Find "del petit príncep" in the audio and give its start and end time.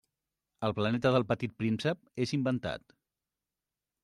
1.15-2.21